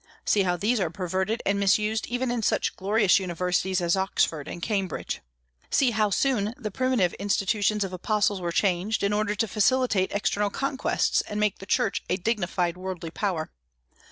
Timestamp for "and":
1.45-1.59, 4.47-4.59, 11.29-11.39